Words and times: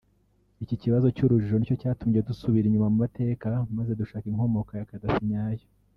Iki 0.63 0.75
kibazo 0.81 1.07
cy’urujijo 1.15 1.55
nicyo 1.57 1.77
cyatumye 1.81 2.19
dusubira 2.29 2.65
inyuma 2.67 2.87
mu 2.93 2.97
mateka 3.03 3.47
maze 3.77 3.91
dushaka 4.01 4.25
inkomoko 4.27 4.69
ya 4.79 4.89
Kadafi 4.89 5.21
nyayo 5.31 5.65